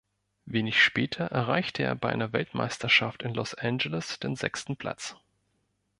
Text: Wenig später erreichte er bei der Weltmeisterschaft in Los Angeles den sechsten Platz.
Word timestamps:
Wenig 0.47 0.81
später 0.83 1.25
erreichte 1.25 1.83
er 1.83 1.93
bei 1.93 2.11
der 2.15 2.33
Weltmeisterschaft 2.33 3.21
in 3.21 3.35
Los 3.35 3.53
Angeles 3.53 4.17
den 4.17 4.35
sechsten 4.35 4.75
Platz. 4.75 5.15